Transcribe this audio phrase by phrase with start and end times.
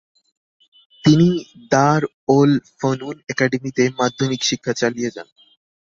[1.03, 1.27] তিনি
[1.71, 5.27] দার-ওল-ফনউন একাডেমিতে মাধ্যমিক শিক্ষা চালিয়ে যান।